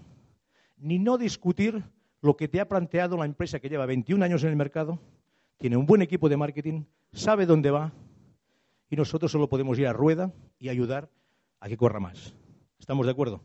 ni 0.81 0.99
no 0.99 1.19
discutir 1.19 1.85
lo 2.21 2.37
que 2.37 2.49
te 2.49 2.61
ha 2.61 2.69
planteado 2.69 3.17
la 3.17 3.25
empresa 3.25 3.61
que 3.61 3.69
lleva 3.69 3.87
21 3.87 4.25
años 4.25 4.43
en 4.43 4.51
el 4.51 4.57
mercado, 4.57 4.99
tiene 5.59 5.77
un 5.77 5.87
buen 5.87 6.03
equipo 6.03 6.29
de 6.29 6.37
marketing, 6.37 6.85
sabe 7.13 7.47
dónde 7.47 7.71
va 7.71 7.93
y 8.91 8.97
nosotros 8.97 9.31
solo 9.31 9.49
podemos 9.49 9.79
ir 9.79 9.87
a 9.87 9.93
rueda 9.93 10.33
y 10.59 10.69
ayudar 10.69 11.11
a 11.61 11.69
que 11.69 11.77
corra 11.77 12.01
más. 12.01 12.35
¿Estamos 12.79 13.07
de 13.07 13.13
acuerdo? 13.13 13.43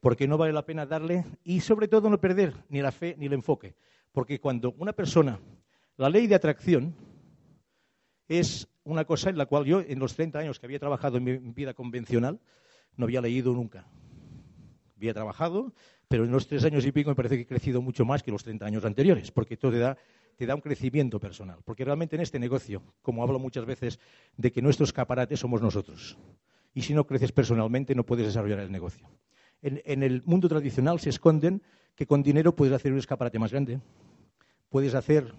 Porque 0.00 0.26
no 0.26 0.36
vale 0.36 0.52
la 0.52 0.66
pena 0.66 0.86
darle 0.86 1.24
y 1.44 1.60
sobre 1.60 1.88
todo 1.88 2.10
no 2.10 2.20
perder 2.20 2.54
ni 2.68 2.82
la 2.82 2.92
fe 2.92 3.14
ni 3.18 3.26
el 3.26 3.32
enfoque. 3.32 3.76
Porque 4.12 4.40
cuando 4.40 4.74
una 4.78 4.92
persona, 4.92 5.40
la 5.96 6.10
ley 6.10 6.26
de 6.26 6.34
atracción 6.34 6.94
es 8.28 8.68
una 8.84 9.04
cosa 9.04 9.30
en 9.30 9.38
la 9.38 9.46
cual 9.46 9.64
yo 9.64 9.80
en 9.80 9.98
los 9.98 10.14
30 10.14 10.38
años 10.38 10.58
que 10.58 10.66
había 10.66 10.78
trabajado 10.78 11.18
en 11.18 11.24
mi 11.24 11.36
vida 11.36 11.74
convencional 11.74 12.40
no 12.96 13.04
había 13.04 13.20
leído 13.20 13.52
nunca. 13.52 13.86
Había 15.02 15.14
trabajado, 15.14 15.72
pero 16.06 16.24
en 16.24 16.30
los 16.30 16.46
tres 16.46 16.62
años 16.62 16.86
y 16.86 16.92
pico 16.92 17.10
me 17.10 17.16
parece 17.16 17.34
que 17.34 17.42
he 17.42 17.46
crecido 17.46 17.82
mucho 17.82 18.04
más 18.04 18.22
que 18.22 18.30
los 18.30 18.44
30 18.44 18.64
años 18.64 18.84
anteriores, 18.84 19.32
porque 19.32 19.54
esto 19.54 19.68
te 19.72 19.78
da, 19.78 19.98
te 20.36 20.46
da 20.46 20.54
un 20.54 20.60
crecimiento 20.60 21.18
personal. 21.18 21.58
Porque 21.64 21.84
realmente 21.84 22.14
en 22.14 22.22
este 22.22 22.38
negocio, 22.38 22.84
como 23.02 23.24
hablo 23.24 23.40
muchas 23.40 23.66
veces, 23.66 23.98
de 24.36 24.52
que 24.52 24.62
nuestro 24.62 24.84
escaparate 24.84 25.36
somos 25.36 25.60
nosotros. 25.60 26.16
Y 26.72 26.82
si 26.82 26.94
no 26.94 27.04
creces 27.04 27.32
personalmente, 27.32 27.96
no 27.96 28.06
puedes 28.06 28.26
desarrollar 28.26 28.60
el 28.60 28.70
negocio. 28.70 29.10
En, 29.60 30.04
el 30.04 30.22
mundo 30.24 30.48
tradicional 30.48 31.00
se 31.00 31.10
esconden 31.10 31.62
que 31.96 32.06
con 32.06 32.22
dinero 32.22 32.54
puedes 32.54 32.72
hacer 32.72 32.92
un 32.92 32.98
escaparate 32.98 33.40
más 33.40 33.50
grande, 33.50 33.80
puedes 34.68 34.94
hacer 34.94 35.34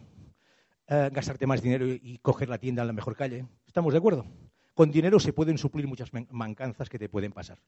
eh, 0.87 1.09
gastarte 1.13 1.47
más 1.47 1.61
dinero 1.61 1.87
y, 1.87 2.17
coger 2.21 2.49
la 2.49 2.57
tienda 2.57 2.81
en 2.81 2.87
la 2.87 2.93
mejor 2.93 3.15
calle. 3.15 3.45
¿Estamos 3.65 3.93
de 3.93 3.99
acuerdo? 3.99 4.25
Con 4.73 4.91
dinero 4.91 5.21
se 5.21 5.31
pueden 5.31 5.57
suplir 5.57 5.87
muchas 5.87 6.11
mancanzas 6.31 6.89
que 6.89 6.99
te 6.99 7.07
pueden 7.07 7.31
pasar. 7.31 7.59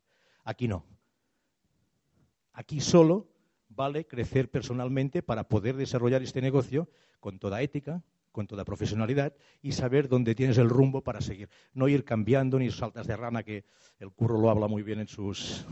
Aquí 0.44 0.68
no. 0.68 0.84
Aquí 2.56 2.80
solo 2.80 3.28
vale 3.68 4.08
crecer 4.08 4.50
personalmente 4.50 5.22
para 5.22 5.44
poder 5.50 5.76
desarrollar 5.76 6.24
este 6.24 6.42
negocio 6.42 6.88
con 7.20 7.38
toda 7.38 7.62
ética, 7.62 8.02
con 8.32 8.48
toda 8.48 8.64
profesionalidad 8.64 9.34
y 9.62 9.74
saber 9.74 10.08
dónde 10.08 10.36
tienes 10.36 10.58
el 10.58 10.70
rumbo 10.70 11.02
para 11.02 11.20
seguir. 11.20 11.50
No 11.74 11.90
ir 11.90 12.06
cambiando 12.06 12.58
ni 12.58 12.72
saltas 12.72 13.08
de 13.08 13.18
rana, 13.18 13.44
que 13.44 13.66
el 14.00 14.10
curro 14.12 14.40
lo 14.40 14.50
habla 14.50 14.68
muy 14.68 14.84
bien 14.84 15.00
en 15.00 15.08
sus, 15.10 15.66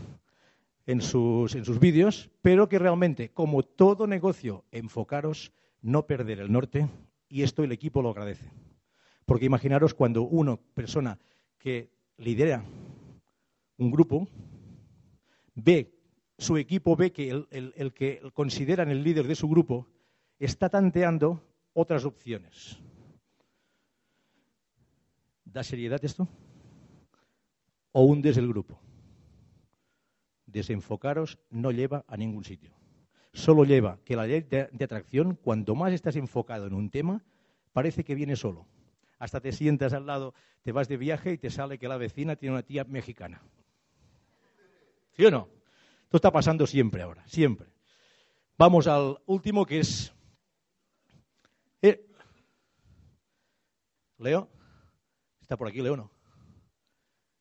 en 0.84 1.00
sus, 1.00 1.54
en 1.54 1.64
sus 1.64 1.80
vídeos, 1.80 2.30
pero 2.42 2.68
que 2.68 2.78
realmente, 2.78 3.30
como 3.30 3.62
todo 3.62 4.06
negocio, 4.06 4.64
enfocaros, 4.70 5.52
no 5.80 6.06
perder 6.06 6.40
el 6.40 6.52
norte 6.52 6.86
y 7.30 7.42
esto 7.42 7.64
el 7.64 7.72
equipo 7.72 8.02
lo 8.02 8.10
agradece. 8.10 8.50
Porque 9.24 9.46
imaginaros 9.46 9.94
cuando 9.94 10.22
una 10.22 10.56
persona 10.56 11.18
que 11.56 11.90
lidera 12.18 12.62
un 13.78 13.90
grupo 13.90 14.28
ve 15.54 15.93
su 16.44 16.58
equipo 16.58 16.94
ve 16.94 17.10
que 17.10 17.30
el, 17.30 17.92
que 17.94 18.20
consideran 18.34 18.90
el 18.90 19.02
líder 19.02 19.26
de 19.26 19.34
su 19.34 19.48
grupo 19.48 19.88
está 20.38 20.68
tanteando 20.68 21.42
otras 21.72 22.04
opciones. 22.04 22.78
¿Da 25.44 25.64
seriedad 25.64 26.04
esto? 26.04 26.28
¿O 27.92 28.04
hundes 28.04 28.36
el 28.36 28.48
grupo? 28.48 28.78
Desenfocaros 30.46 31.38
no 31.50 31.72
lleva 31.72 32.04
a 32.06 32.16
ningún 32.16 32.44
sitio. 32.44 32.72
Solo 33.32 33.64
lleva 33.64 33.98
que 34.04 34.14
la 34.14 34.26
ley 34.26 34.42
de, 34.42 34.68
de 34.70 34.84
atracción, 34.84 35.36
cuanto 35.36 35.74
más 35.74 35.92
estás 35.92 36.16
enfocado 36.16 36.66
en 36.66 36.74
un 36.74 36.90
tema, 36.90 37.24
parece 37.72 38.04
que 38.04 38.14
viene 38.14 38.36
solo. 38.36 38.66
Hasta 39.18 39.40
te 39.40 39.52
sientas 39.52 39.92
al 39.92 40.06
lado, 40.06 40.34
te 40.62 40.72
vas 40.72 40.88
de 40.88 40.96
viaje 40.96 41.32
y 41.32 41.38
te 41.38 41.50
sale 41.50 41.78
que 41.78 41.88
la 41.88 41.96
vecina 41.96 42.36
tiene 42.36 42.54
una 42.54 42.62
tía 42.62 42.84
mexicana. 42.84 43.42
¿Sí 45.16 45.24
o 45.24 45.30
no? 45.30 45.48
Esto 46.14 46.28
está 46.28 46.30
pasando 46.30 46.64
siempre 46.64 47.02
ahora, 47.02 47.26
siempre. 47.26 47.66
Vamos 48.56 48.86
al 48.86 49.20
último 49.26 49.66
que 49.66 49.80
es... 49.80 50.12
Eh, 51.82 52.06
Leo. 54.18 54.48
¿Está 55.40 55.56
por 55.56 55.66
aquí 55.66 55.82
Leo 55.82 55.96
no? 55.96 56.12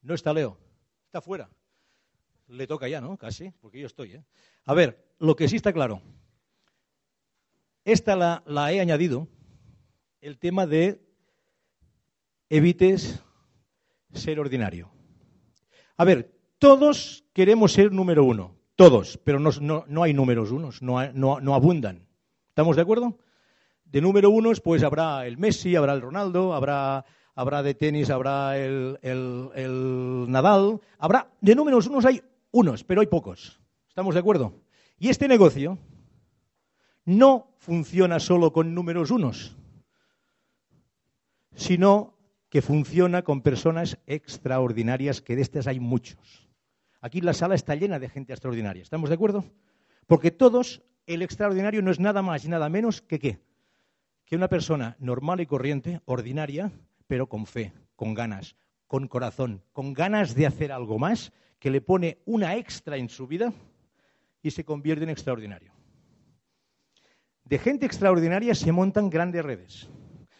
No 0.02 0.16
está 0.16 0.34
Leo. 0.34 0.58
Está 1.06 1.22
fuera. 1.22 1.52
Le 2.48 2.66
toca 2.66 2.88
ya, 2.88 3.00
¿no? 3.00 3.16
Casi, 3.16 3.52
porque 3.62 3.80
yo 3.80 3.86
estoy. 3.86 4.14
¿eh? 4.14 4.26
A 4.66 4.74
ver, 4.74 5.08
lo 5.20 5.36
que 5.36 5.48
sí 5.48 5.58
está 5.58 5.72
claro. 5.72 6.02
Esta 7.86 8.16
la, 8.16 8.42
la 8.48 8.74
he 8.74 8.80
añadido, 8.80 9.28
el 10.20 10.40
tema 10.40 10.66
de 10.66 11.00
evites 12.50 13.22
ser 14.14 14.40
ordinario. 14.40 14.90
A 15.96 16.06
ver, 16.06 16.36
todos 16.58 17.24
queremos 17.34 17.74
ser 17.74 17.92
número 17.92 18.24
uno, 18.24 18.63
todos, 18.76 19.20
pero 19.24 19.40
no, 19.40 20.04
hay 20.04 20.14
números 20.14 20.52
unos, 20.52 20.82
no, 20.82 21.12
no, 21.14 21.56
abundan. 21.56 22.08
¿Estamos 22.50 22.76
de 22.76 22.82
acuerdo? 22.82 23.18
De 23.86 24.02
número 24.02 24.30
unos, 24.30 24.62
pues 24.62 24.84
habrá 24.84 25.26
el 25.28 25.38
Messi, 25.38 25.76
habrá 25.76 25.94
el 25.94 26.02
Ronaldo, 26.02 26.54
habrá, 26.54 27.06
habrá 27.36 27.62
de 27.62 27.76
tenis, 27.76 28.10
habrá 28.10 28.58
el, 28.58 28.98
el, 29.02 29.50
el 29.56 30.26
Nadal. 30.30 30.82
Habrá, 30.98 31.30
de 31.42 31.56
números 31.56 31.88
unos 31.88 32.06
hay 32.06 32.22
unos, 32.52 32.84
pero 32.84 33.02
hay 33.02 33.08
pocos. 33.08 33.60
¿Estamos 33.88 34.16
de 34.16 34.20
acuerdo? 34.20 34.54
Y 34.98 35.10
este 35.10 35.28
negocio 35.28 35.78
no 37.06 37.54
funciona 37.58 38.20
solo 38.20 38.54
con 38.54 38.74
números 38.74 39.12
unos, 39.12 39.56
sino 41.56 42.18
que 42.50 42.62
funciona 42.62 43.24
con 43.24 43.42
personas 43.42 43.98
extraordinarias, 44.06 45.22
que 45.22 45.36
de 45.36 45.42
estas 45.42 45.68
hay 45.68 45.80
muchos. 45.80 46.53
Aquí 47.04 47.20
la 47.20 47.34
sala 47.34 47.56
está 47.56 47.76
llena 47.76 48.00
de 48.00 48.08
gente 48.08 48.32
extraordinaria. 48.32 48.82
¿Estamos 48.82 49.10
de 49.10 49.16
acuerdo? 49.16 49.44
Porque 50.08 50.32
todos, 50.32 50.82
el 51.06 51.22
extraordinario 51.22 51.82
no 51.82 51.92
es 51.92 52.00
nada 52.00 52.22
más 52.22 52.46
y 52.46 52.48
nada 52.48 52.70
menos 52.70 53.02
que 53.02 53.20
qué? 53.20 53.40
Que 54.24 54.38
una 54.38 54.48
persona 54.48 54.96
normal 55.00 55.42
y 55.42 55.46
corriente, 55.46 56.00
ordinaria, 56.06 56.72
pero 57.06 57.28
con 57.28 57.46
fe, 57.46 57.74
con 57.98 58.14
ganas, 58.14 58.56
con 58.88 59.10
corazón, 59.10 59.62
con 59.74 59.92
ganas 59.92 60.34
de 60.34 60.46
hacer 60.48 60.72
algo 60.72 60.98
más, 60.98 61.34
que 61.60 61.72
le 61.72 61.82
pone 61.82 62.20
una 62.24 62.56
extra 62.56 62.96
en 62.96 63.10
su 63.10 63.28
vida 63.28 63.52
y 64.42 64.52
se 64.52 64.64
convierte 64.64 65.04
en 65.04 65.10
extraordinario. 65.10 65.74
De 67.44 67.60
gente 67.60 67.86
extraordinaria 67.86 68.56
se 68.56 68.72
montan 68.72 69.10
grandes 69.10 69.44
redes, 69.44 69.90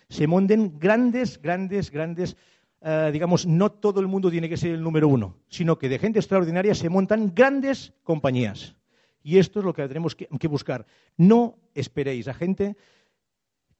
se 0.08 0.28
montan 0.28 0.80
grandes, 0.80 1.42
grandes, 1.42 1.92
grandes, 1.92 2.38
eh, 2.84 3.10
digamos, 3.14 3.46
no 3.46 3.72
todo 3.72 4.02
el 4.02 4.08
mundo 4.08 4.30
tiene 4.30 4.50
que 4.50 4.58
ser 4.58 4.72
el 4.72 4.84
número 4.84 5.08
uno, 5.08 5.38
sino 5.48 5.78
que 5.80 5.88
de 5.88 6.00
gente 6.00 6.20
extraordinaria 6.20 6.76
se 6.76 6.90
montan 6.90 7.34
grandes 7.34 7.94
compañías. 8.04 8.76
Y 9.24 9.38
esto 9.38 9.60
es 9.60 9.66
lo 9.66 9.74
que 9.74 9.88
tenemos 9.88 10.16
que, 10.16 10.28
que 10.28 10.48
buscar. 10.50 10.86
No 11.16 11.58
esperéis 11.74 12.28
a 12.28 12.34
gente 12.34 12.76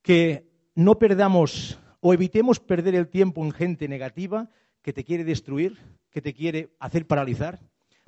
que 0.00 0.48
no 0.74 0.98
perdamos 0.98 1.78
o 2.00 2.14
evitemos 2.14 2.60
perder 2.60 2.94
el 2.94 3.08
tiempo 3.08 3.44
en 3.44 3.52
gente 3.52 3.88
negativa 3.88 4.48
que 4.80 4.94
te 4.94 5.04
quiere 5.04 5.24
destruir, 5.24 5.78
que 6.10 6.22
te 6.22 6.32
quiere 6.32 6.70
hacer 6.78 7.06
paralizar, 7.06 7.60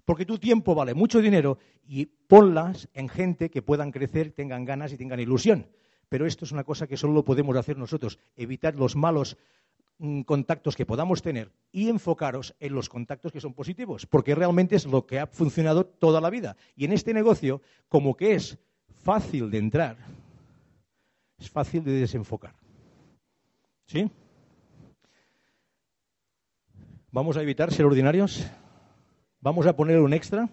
porque 0.06 0.24
tu 0.24 0.38
tiempo 0.38 0.74
vale 0.74 0.94
mucho 0.94 1.20
dinero 1.20 1.58
y 1.86 2.06
ponlas 2.06 2.88
en 2.94 3.08
gente 3.08 3.50
que 3.50 3.60
puedan 3.60 3.92
crecer, 3.92 4.32
tengan 4.32 4.64
ganas 4.64 4.92
y 4.92 4.96
tengan 4.96 5.20
ilusión. 5.20 5.66
Pero 6.08 6.24
esto 6.24 6.44
es 6.44 6.52
una 6.52 6.64
cosa 6.64 6.86
que 6.86 6.96
solo 6.96 7.12
lo 7.12 7.24
podemos 7.24 7.56
hacer 7.56 7.76
nosotros, 7.76 8.18
evitar 8.36 8.76
los 8.76 8.96
malos 8.96 9.36
contactos 10.26 10.76
que 10.76 10.86
podamos 10.86 11.22
tener 11.22 11.50
y 11.72 11.88
enfocaros 11.88 12.54
en 12.60 12.74
los 12.74 12.88
contactos 12.88 13.32
que 13.32 13.40
son 13.40 13.54
positivos, 13.54 14.06
porque 14.06 14.34
realmente 14.34 14.76
es 14.76 14.86
lo 14.86 15.06
que 15.06 15.18
ha 15.18 15.26
funcionado 15.26 15.86
toda 15.86 16.20
la 16.20 16.30
vida. 16.30 16.56
Y 16.74 16.84
en 16.84 16.92
este 16.92 17.14
negocio, 17.14 17.62
como 17.88 18.16
que 18.16 18.34
es 18.34 18.58
fácil 19.04 19.50
de 19.50 19.58
entrar, 19.58 19.96
es 21.38 21.50
fácil 21.50 21.84
de 21.84 21.92
desenfocar. 21.92 22.54
¿Sí? 23.86 24.10
¿Vamos 27.10 27.36
a 27.36 27.42
evitar 27.42 27.72
ser 27.72 27.86
ordinarios? 27.86 28.46
¿Vamos 29.40 29.66
a 29.66 29.76
poner 29.76 30.00
un 30.00 30.12
extra? 30.12 30.48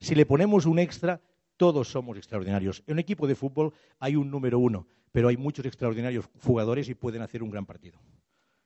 Si 0.00 0.14
le 0.14 0.26
ponemos 0.26 0.66
un 0.66 0.78
extra, 0.78 1.20
todos 1.56 1.88
somos 1.88 2.16
extraordinarios. 2.16 2.82
En 2.86 2.94
un 2.94 2.98
equipo 2.98 3.26
de 3.26 3.34
fútbol 3.34 3.72
hay 4.00 4.16
un 4.16 4.30
número 4.30 4.58
uno, 4.58 4.88
pero 5.12 5.28
hay 5.28 5.36
muchos 5.36 5.64
extraordinarios 5.66 6.28
jugadores 6.42 6.88
y 6.88 6.94
pueden 6.94 7.22
hacer 7.22 7.42
un 7.42 7.50
gran 7.50 7.66
partido. 7.66 8.00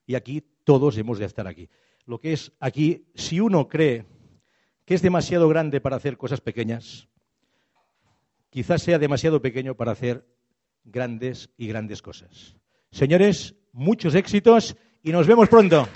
Y 0.09 0.15
aquí 0.15 0.43
todos 0.65 0.97
hemos 0.97 1.19
de 1.19 1.27
estar 1.27 1.47
aquí. 1.47 1.69
Lo 2.07 2.19
que 2.19 2.33
es 2.33 2.53
aquí, 2.61 3.05
si 3.15 3.41
uno 3.41 3.69
cree 3.69 4.07
que 4.87 4.95
es 4.95 5.03
demasiado 5.03 5.49
grande 5.50 5.83
para 5.83 5.97
hacer 5.97 6.17
cosas 6.17 6.41
pequeñas, 6.41 7.09
quizás 8.49 8.83
sea 8.83 8.99
demasiado 8.99 9.43
pequeño 9.43 9.77
para 9.77 9.93
hacer 9.93 10.27
grandes 10.83 11.50
y 11.59 11.67
grandes 11.67 12.00
cosas. 12.00 12.57
Señores, 12.91 13.55
muchos 13.73 14.15
éxitos 14.15 14.79
y 15.03 15.12
nos 15.12 15.27
vemos 15.27 15.50
pronto. 15.50 15.87